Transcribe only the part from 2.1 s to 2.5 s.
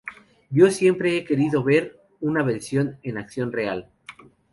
una